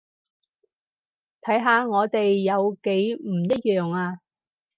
[1.43, 4.19] 睇下我哋有幾唔一樣呀